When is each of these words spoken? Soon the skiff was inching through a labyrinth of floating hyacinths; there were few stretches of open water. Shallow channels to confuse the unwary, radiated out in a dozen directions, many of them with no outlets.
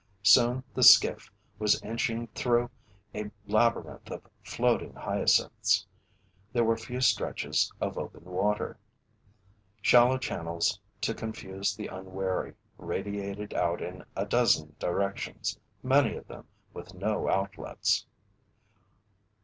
Soon 0.23 0.63
the 0.73 0.81
skiff 0.81 1.31
was 1.59 1.79
inching 1.83 2.25
through 2.33 2.71
a 3.13 3.29
labyrinth 3.45 4.09
of 4.09 4.25
floating 4.43 4.95
hyacinths; 4.95 5.85
there 6.51 6.63
were 6.63 6.75
few 6.75 6.99
stretches 7.01 7.71
of 7.79 7.99
open 7.99 8.23
water. 8.25 8.79
Shallow 9.79 10.17
channels 10.17 10.79
to 11.01 11.13
confuse 11.13 11.75
the 11.75 11.85
unwary, 11.85 12.55
radiated 12.79 13.53
out 13.53 13.79
in 13.79 14.03
a 14.15 14.25
dozen 14.25 14.75
directions, 14.79 15.59
many 15.83 16.15
of 16.15 16.27
them 16.27 16.47
with 16.73 16.95
no 16.95 17.29
outlets. 17.29 18.07